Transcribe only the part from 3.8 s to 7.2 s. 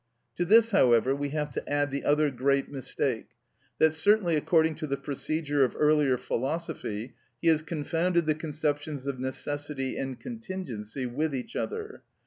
certainly according to the procedure of earlier philosophy,